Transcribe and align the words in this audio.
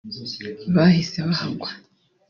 bahise 0.75 1.19
bahagwa 1.27 1.69